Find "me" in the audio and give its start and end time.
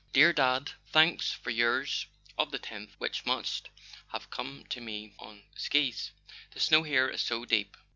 4.81-5.13